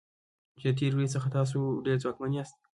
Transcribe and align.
چې 0.59 0.65
د 0.69 0.71
تیرې 0.77 0.95
ورځې 0.95 1.13
څخه 1.15 1.27
تاسو 1.35 1.59
ډیر 1.85 1.97
ځواکمن 2.03 2.31
یاست. 2.37 2.55